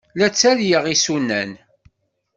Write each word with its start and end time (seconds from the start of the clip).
La 0.17 0.27
ttalyeɣ 0.31 0.83
isunan. 0.93 1.51